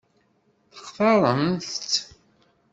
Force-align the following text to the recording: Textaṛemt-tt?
Textaṛemt-tt? 0.73 1.93